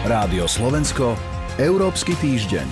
[0.00, 1.12] Rádio Slovensko,
[1.60, 2.64] Európsky týždeň.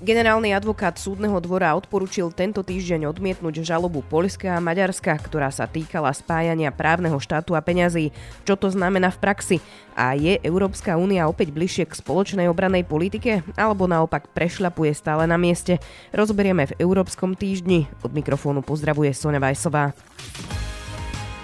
[0.00, 6.08] Generálny advokát súdneho dvora odporučil tento týždeň odmietnúť žalobu Poľska a Maďarska, ktorá sa týkala
[6.16, 8.08] spájania právneho štátu a peňazí.
[8.48, 9.56] Čo to znamená v praxi?
[9.92, 13.44] A je Európska únia opäť bližšie k spoločnej obranej politike?
[13.52, 15.76] Alebo naopak prešľapuje stále na mieste?
[16.16, 17.84] Rozberieme v Európskom týždni.
[18.00, 19.92] Od mikrofónu pozdravuje Sonja Vajsová.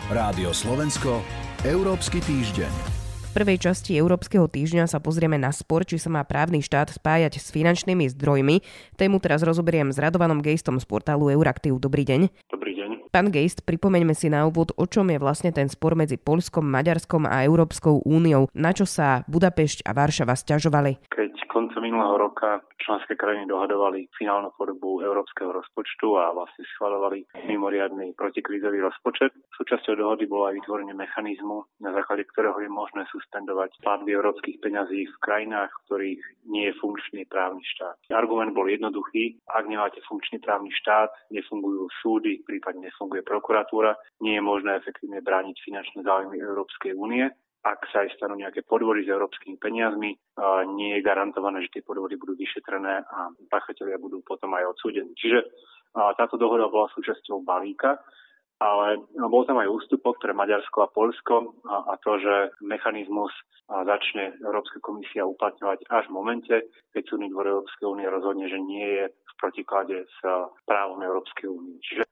[0.09, 1.21] Rádio Slovensko,
[1.69, 3.02] Európsky týždeň
[3.33, 7.49] prvej časti Európskeho týždňa sa pozrieme na spor, či sa má právny štát spájať s
[7.49, 8.61] finančnými zdrojmi.
[9.01, 11.81] Tému teraz rozoberiem s Radovanom Gejstom z portálu Euraktiv.
[11.81, 12.29] Dobrý deň.
[12.53, 12.91] Dobrý deň.
[13.09, 17.25] Pán Gejst, pripomeňme si na úvod, o čom je vlastne ten spor medzi Polskom, Maďarskom
[17.25, 18.53] a Európskou úniou.
[18.53, 21.01] Na čo sa Budapešť a Varšava stiažovali?
[21.13, 21.22] Keď
[21.73, 28.85] konca minulého roka členské krajiny dohadovali finálnu podobu európskeho rozpočtu a vlastne schvalovali mimoriadný protikrízový
[28.85, 29.33] rozpočet.
[29.57, 35.09] Súčasťou dohody bolo aj vytvorenie mechanizmu, na základe ktorého je možné suspendovať platby európskych peňazí
[35.09, 37.97] v krajinách, v ktorých nie je funkčný právny štát.
[38.13, 39.41] Argument bol jednoduchý.
[39.49, 45.57] Ak nemáte funkčný právny štát, nefungujú súdy, prípadne nefunguje prokuratúra, nie je možné efektívne brániť
[45.65, 47.33] finančné záujmy Európskej únie
[47.63, 50.19] ak sa aj stanú nejaké podvody s európskymi peniazmi,
[50.75, 55.15] nie je garantované, že tie podvody budú vyšetrené a pachatelia budú potom aj odsúdení.
[55.15, 55.47] Čiže
[56.19, 58.03] táto dohoda bola súčasťou balíka,
[58.63, 63.35] ale bol tam aj ústupok pre Maďarsko a Polsko a, to, že mechanizmus
[63.67, 66.55] začne Európska komisia uplatňovať až v momente,
[66.95, 70.19] keď súdny dvor Európskej únie rozhodne, že nie je v protiklade s
[70.63, 71.79] právom Európskej únie.
[71.83, 72.07] Čiže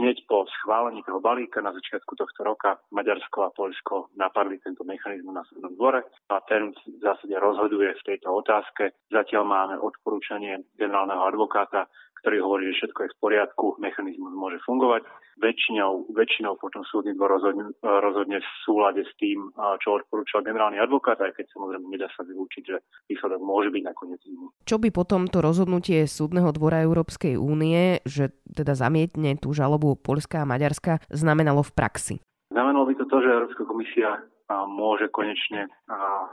[0.00, 5.36] hneď po schválení toho balíka na začiatku tohto roka Maďarsko a Poľsko napadli tento mechanizmus
[5.36, 6.00] na súdnom dvore
[6.32, 8.96] a ten v zásade rozhoduje v tejto otázke.
[9.12, 11.86] Zatiaľ máme odporúčanie generálneho advokáta,
[12.20, 15.04] ktorý hovorí, že všetko je v poriadku, mechanizmus môže fungovať.
[15.40, 19.48] Väčšinou, väčšinou potom súdny dvor rozhodne, rozhodne v súlade s tým,
[19.80, 22.76] čo odporúčal generálny advokát, aj keď samozrejme nedá sa vylúčiť, že
[23.08, 24.52] výsledok môže byť nakoniec iný.
[24.68, 30.44] Čo by potom to rozhodnutie súdneho dvora Európskej únie, že teda zamietne tú žalobu Polska
[30.44, 32.16] a Maďarska, znamenalo v praxi?
[32.52, 34.20] Znamenalo by to to, že Európska komisia
[34.68, 35.72] môže konečne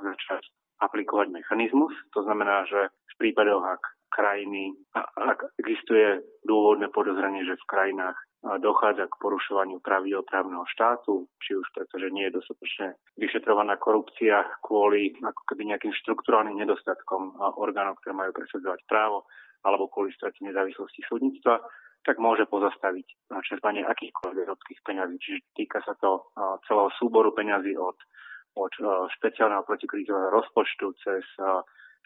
[0.04, 0.44] začať
[0.84, 1.96] aplikovať mechanizmus.
[2.12, 3.82] To znamená, že v prípadoch, ak
[4.18, 8.18] krajiny, ak existuje dôvodné podozrenie, že v krajinách
[8.58, 14.42] dochádza k porušovaniu pravidel právneho štátu, či už preto, že nie je dostatočne vyšetrovaná korupcia
[14.66, 19.30] kvôli ako keby nejakým štruktúrálnym nedostatkom orgánov, ktoré majú presadzovať právo,
[19.62, 21.62] alebo kvôli strate nezávislosti súdnictva,
[22.06, 23.06] tak môže pozastaviť
[23.44, 25.18] čerpanie akýchkoľvek európskych peňazí.
[25.20, 26.32] Čiže týka sa to
[26.70, 27.98] celého súboru peňazí od,
[28.56, 28.74] od
[29.18, 31.26] špeciálneho protikrízového rozpočtu cez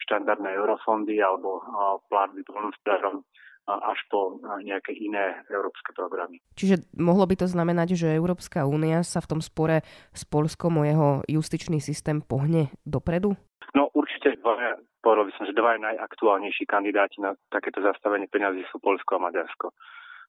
[0.00, 1.60] štandardné eurofondy alebo
[2.08, 3.26] platby polnospodárom
[3.62, 6.42] až po nejaké iné európske programy.
[6.58, 10.86] Čiže mohlo by to znamenať, že Európska únia sa v tom spore s Polskom o
[10.86, 13.38] jeho justičný systém pohne dopredu?
[13.78, 18.82] No určite dvaja, povedal by som, že dvaja najaktuálnejší kandidáti na takéto zastavenie peňazí sú
[18.82, 19.70] Polsko a Maďarsko.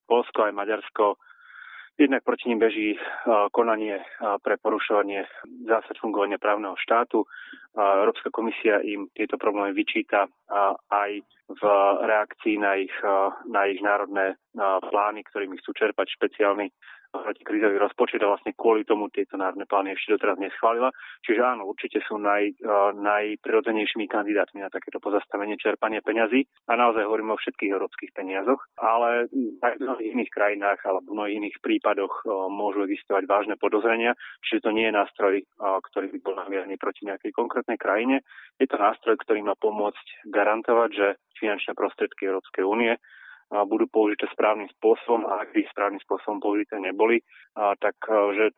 [0.06, 1.18] Polsko aj Maďarsko
[1.94, 2.98] Jednak proti ním beží
[3.54, 4.02] konanie
[4.42, 5.30] pre porušovanie
[5.62, 7.22] zásad fungovania právneho štátu.
[7.78, 10.26] Európska komisia im tieto problémy vyčíta
[10.90, 11.22] aj
[11.54, 11.62] v
[12.02, 12.94] reakcii na ich,
[13.46, 14.34] na ich národné
[14.90, 16.66] plány, ktorými chcú čerpať špeciálny
[17.22, 20.90] protikrízový rozpočet a vlastne kvôli tomu tieto národné plány ešte doteraz neschválila.
[21.22, 27.06] Čiže áno, určite sú naj, uh, najprirodzenejšími kandidátmi na takéto pozastavenie čerpania peňazí a naozaj
[27.06, 29.30] hovoríme o všetkých európskych peniazoch, ale
[29.62, 34.18] aj v mnohých iných krajinách alebo v mnohých iných prípadoch uh, môžu existovať vážne podozrenia,
[34.42, 38.24] čiže to nie je nástroj, uh, ktorý by bol namierený proti nejakej konkrétnej krajine.
[38.58, 41.06] Je to nástroj, ktorý má pomôcť garantovať, že
[41.38, 42.94] finančné prostriedky Európskej únie
[43.62, 47.22] budú použité správnym spôsobom a ak by správnym spôsobom použité neboli,
[47.54, 47.94] tak
[48.34, 48.50] že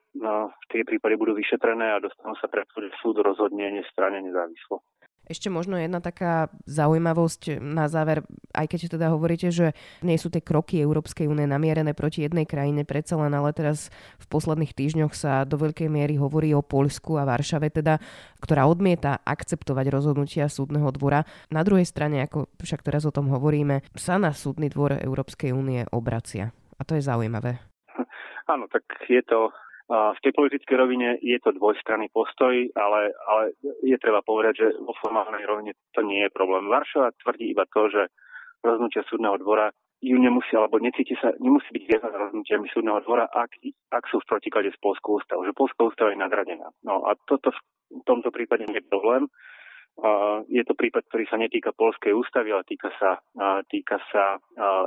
[0.72, 2.64] tie prípady budú vyšetrené a dostanú sa pred
[3.04, 4.80] súd rozhodne nestranne nezávislo.
[5.26, 8.22] Ešte možno jedna taká zaujímavosť na záver,
[8.54, 9.74] aj keď teda hovoríte, že
[10.06, 13.90] nie sú tie kroky Európskej únie namierené proti jednej krajine, predsa len, ale teraz
[14.22, 17.98] v posledných týždňoch sa do veľkej miery hovorí o Poľsku a Varšave, teda,
[18.38, 21.26] ktorá odmieta akceptovať rozhodnutia súdneho dvora.
[21.50, 25.82] Na druhej strane, ako však teraz o tom hovoríme, sa na súdny dvor Európskej únie
[25.90, 26.54] obracia.
[26.78, 27.58] A to je zaujímavé.
[28.46, 29.50] Áno, tak je to
[29.86, 33.54] v tej politickej rovine je to dvojstranný postoj, ale, ale
[33.86, 36.66] je treba povedať, že vo formálnej rovine to nie je problém.
[36.66, 38.10] Varšava tvrdí iba to, že
[38.66, 39.70] rozhodnutia súdneho dvora
[40.02, 43.48] ju nemusí, alebo necíti sa, nemusí byť viazaná rozhodnutiami súdneho dvora, ak,
[43.94, 46.68] ak sú v protiklade s Polskou ústavou, že Polská ústava je nadradená.
[46.84, 47.54] No a toto
[47.88, 49.30] v tomto prípade nie je problém.
[50.52, 53.16] Je to prípad, ktorý sa netýka polskej ústavy, ale týka sa,
[53.72, 54.36] týka sa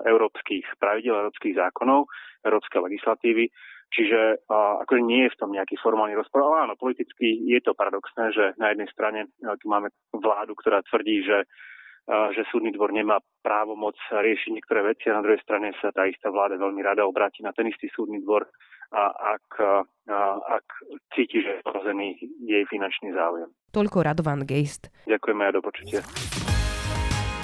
[0.06, 2.06] európskych pravidel, európskych zákonov,
[2.46, 3.50] európskej legislatívy
[3.90, 7.74] Čiže a, akože nie je v tom nejaký formálny rozpor, ale áno, politicky je to
[7.74, 11.46] paradoxné, že na jednej strane tu máme vládu, ktorá tvrdí, že
[12.10, 16.10] že súdny dvor nemá právo moc riešiť niektoré veci a na druhej strane sa tá
[16.10, 18.50] istá vláda veľmi rada obráti na ten istý súdny dvor,
[18.90, 19.48] a ak,
[20.10, 20.20] a,
[20.58, 20.66] ak
[21.14, 23.50] cíti, že je ohrozený jej finančný záujem.
[23.70, 24.90] Toľko Radovan Geist.
[25.06, 26.02] Ďakujeme a do počutia.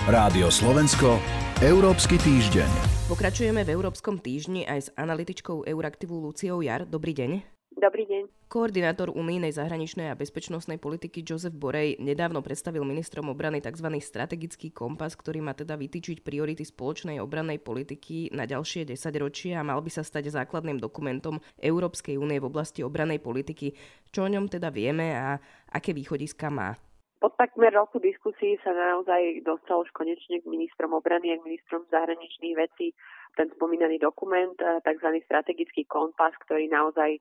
[0.09, 1.17] Rádio Slovensko,
[1.61, 2.94] Európsky týždeň.
[3.05, 6.89] Pokračujeme v Európskom týždni aj s analytičkou Euraktivu Luciou Jar.
[6.89, 7.37] Dobrý deň.
[7.77, 8.49] Dobrý deň.
[8.49, 13.93] Koordinátor unijnej zahraničnej a bezpečnostnej politiky Joseph Borej nedávno predstavil ministrom obrany tzv.
[14.01, 19.85] strategický kompas, ktorý má teda vytýčiť priority spoločnej obrannej politiky na ďalšie desaťročia a mal
[19.85, 23.77] by sa stať základným dokumentom Európskej únie v oblasti obranej politiky.
[24.09, 25.37] Čo o ňom teda vieme a
[25.69, 26.73] aké východiska má?
[27.15, 31.87] Po takmer roku diskusí sa naozaj dostal už konečne k ministrom obrany a k ministrom
[31.89, 32.91] zahraničných vecí
[33.35, 35.09] ten spomínaný dokument, tzv.
[35.27, 37.19] strategický kompas, ktorý naozaj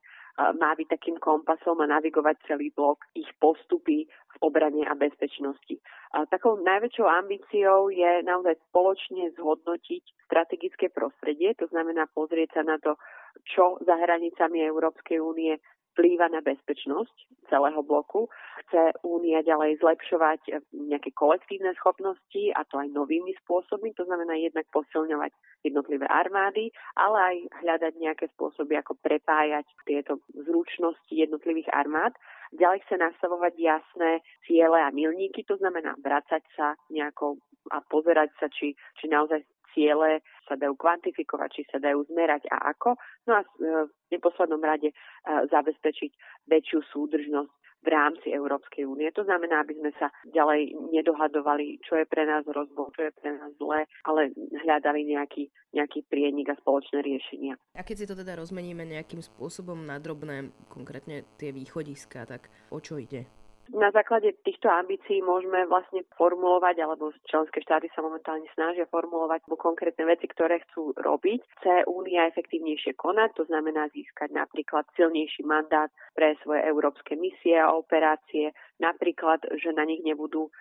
[0.59, 5.79] má byť takým kompasom a navigovať celý blok ich postupy v obrane a bezpečnosti.
[6.27, 12.99] Takou najväčšou ambíciou je naozaj spoločne zhodnotiť strategické prostredie, to znamená pozrieť sa na to,
[13.47, 15.59] čo za hranicami Európskej únie
[15.95, 18.27] vplýva na bezpečnosť celého bloku.
[18.67, 24.35] Chce Únia ďalej zlepšovať eh, nejaké kolektívne schopnosti a to aj novými spôsobmi, to znamená
[24.35, 25.31] jednak posilňovať
[25.63, 32.11] jednotlivé armády, ale aj hľadať nejaké spôsoby, ako prepájať tieto zručnosti jednotlivých armád.
[32.51, 37.39] Ďalej chce nastavovať jasné ciele a milníky, to znamená vracať sa nejako
[37.73, 39.41] a pozerať sa, či, či naozaj
[39.75, 42.95] ciele sa dajú kvantifikovať, či sa dajú zmerať a ako.
[43.27, 43.47] No a e,
[43.91, 44.95] v neposlednom rade e,
[45.27, 46.11] zabezpečiť
[46.47, 47.53] väčšiu súdržnosť
[47.85, 49.13] v rámci Európskej únie.
[49.13, 53.29] To znamená, aby sme sa ďalej nedohadovali, čo je pre nás rozbor, čo je pre
[53.37, 54.33] nás zlé, ale
[54.65, 57.53] hľadali nejaký, nejaký prienik a spoločné riešenia.
[57.77, 62.81] A keď si to teda rozmeníme nejakým spôsobom na drobné, konkrétne tie východiska, tak o
[62.81, 63.44] čo ide?
[63.73, 70.05] Na základe týchto ambícií môžeme vlastne formulovať, alebo členské štáty sa momentálne snažia formulovať konkrétne
[70.05, 71.41] veci, ktoré chcú robiť.
[71.59, 77.73] Chce Únia efektívnejšie konať, to znamená získať napríklad silnejší mandát pre svoje európske misie a
[77.73, 80.51] operácie, napríklad, že na nich nebudú e,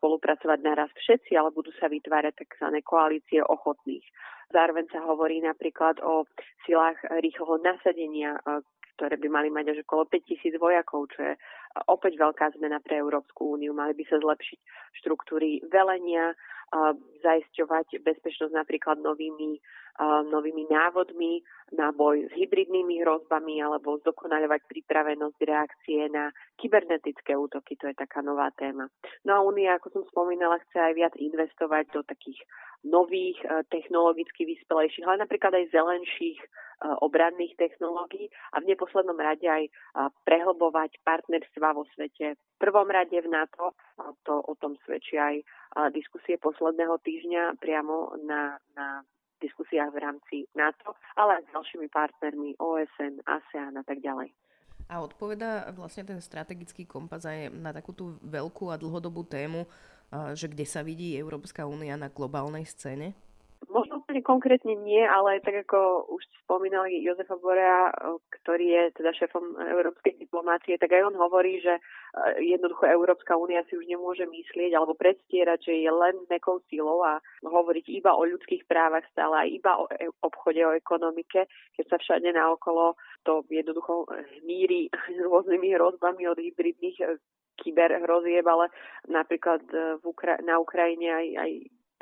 [0.00, 2.72] spolupracovať naraz všetci, ale budú sa vytvárať tzv.
[2.80, 4.04] koalície ochotných.
[4.48, 6.24] Zároveň sa hovorí napríklad o
[6.64, 8.64] silách rýchleho nasadenia, e,
[8.96, 11.32] ktoré by mali mať až okolo 5000 vojakov, čo je
[11.84, 13.76] opäť veľká zmena pre Európsku úniu.
[13.76, 14.58] Mali by sa zlepšiť
[15.04, 16.32] štruktúry velenia,
[17.22, 19.62] zaisťovať bezpečnosť napríklad novými,
[20.26, 21.38] novými návodmi
[21.78, 27.78] na boj s hybridnými hrozbami alebo zdokonaľovať pripravenosť reakcie na kybernetické útoky.
[27.78, 28.90] To je taká nová téma.
[29.22, 32.42] No a Únia, ako som spomínala, chce aj viac investovať do takých
[32.82, 33.38] nových,
[33.70, 36.42] technologicky vyspelejších, ale napríklad aj zelenších
[36.80, 39.64] obranných technológií a v neposlednom rade aj
[40.28, 42.36] prehlbovať partnerstva vo svete.
[42.36, 43.72] V prvom rade v NATO,
[44.28, 45.40] to o tom svedčí aj
[45.96, 49.00] diskusie posledného týždňa priamo na, na
[49.40, 54.32] diskusiách v rámci NATO, ale aj s ďalšími partnermi OSN, ASEAN a tak ďalej.
[54.86, 59.66] A odpoveda vlastne ten strategický kompas aj na takú tú veľkú a dlhodobú tému,
[60.38, 63.18] že kde sa vidí Európska únia na globálnej scéne?
[63.66, 67.92] Možno úplne konkrétne nie, ale tak ako už spomínali Jozefa Borea,
[68.40, 71.76] ktorý je teda šéfom európskej diplomácie, tak aj on hovorí, že
[72.40, 77.20] jednoducho Európska únia si už nemôže myslieť alebo predstierať, že je len nekou silou a
[77.44, 81.44] hovoriť iba o ľudských právach stále aj iba o e, obchode, o ekonomike,
[81.76, 84.08] keď sa všade naokolo to jednoducho
[84.40, 84.88] hmíri
[85.28, 87.20] rôznymi hrozbami od hybridných e,
[87.60, 88.72] kyberhrozieb, ale
[89.08, 89.64] napríklad
[90.00, 91.50] v Ukra- na Ukrajine aj, aj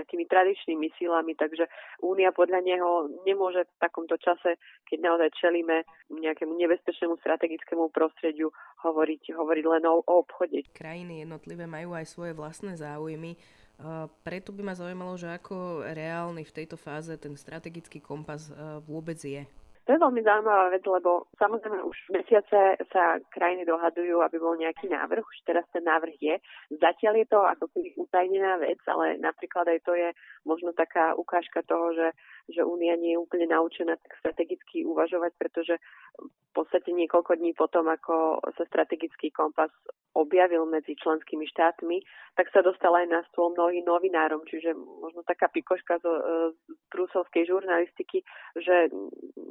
[0.04, 1.66] takými tradičnými silami, takže
[2.04, 8.52] Únia podľa neho nemôže v takomto čase, keď naozaj čelíme nejakému nebezpečnému strategickému prostrediu,
[8.84, 10.68] hovoriť, hovoriť len o, o obchode.
[10.76, 13.40] Krajiny jednotlivé majú aj svoje vlastné záujmy.
[14.22, 18.52] Preto by ma zaujímalo, že ako reálny v tejto fáze ten strategický kompas
[18.86, 19.42] vôbec je.
[19.84, 24.88] To je veľmi zaujímavá vec, lebo samozrejme už mesiace sa krajiny dohadujú, aby bol nejaký
[24.88, 25.20] návrh.
[25.20, 26.34] Už teraz ten návrh je.
[26.80, 30.08] Zatiaľ je to ako keby utajnená vec, ale napríklad aj to je
[30.48, 32.08] možno taká ukážka toho, že,
[32.48, 35.76] že Únia nie je úplne naučená tak strategicky uvažovať, pretože
[36.16, 39.68] v podstate niekoľko dní potom, ako sa strategický kompas
[40.14, 41.98] objavil medzi členskými štátmi,
[42.38, 46.06] tak sa dostal aj na stôl mnohým novinárom, čiže možno taká pikoška z,
[46.54, 46.58] z
[46.94, 48.22] bruselskej žurnalistiky,
[48.54, 48.94] že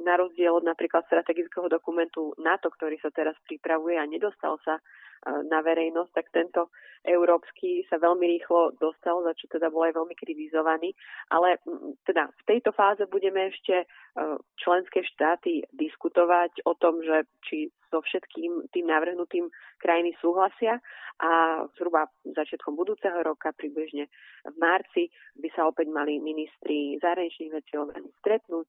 [0.00, 4.80] na rozdiel od napríklad strategického dokumentu NATO, ktorý sa teraz pripravuje a nedostal sa
[5.24, 6.68] na verejnosť, tak tento
[7.04, 10.96] európsky sa veľmi rýchlo dostal, za čo teda bol aj veľmi kritizovaný.
[11.32, 11.60] Ale
[12.08, 13.86] teda v tejto fáze budeme ešte e,
[14.56, 20.80] členské štáty diskutovať o tom, že či so všetkým tým navrhnutým krajiny súhlasia
[21.20, 24.08] a zhruba začiatkom budúceho roka, približne
[24.48, 27.72] v marci, by sa opäť mali ministri zahraničných vecí
[28.24, 28.66] stretnúť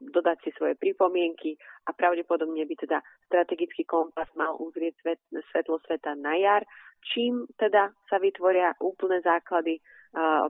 [0.00, 1.56] dodať si svoje pripomienky
[1.88, 5.20] a pravdepodobne by teda strategický kompas mal uzrieť svet,
[5.52, 6.62] svetlo sveta na jar,
[7.00, 9.80] čím teda sa vytvoria úplné základy,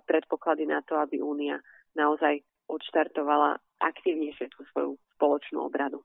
[0.06, 1.62] predpoklady na to, aby Únia
[1.94, 6.02] naozaj odštartovala aktívnejšie tú svoju spoločnú obradu.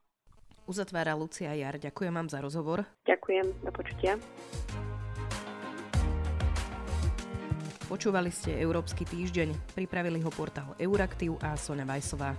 [0.70, 1.82] Uzatvára Lucia Jar.
[1.82, 2.86] Ďakujem vám za rozhovor.
[3.02, 4.14] Ďakujem, do počutia.
[7.90, 12.38] Počúvali ste Európsky týždeň, pripravili ho portál Euraktiv a Sonja Vajsová.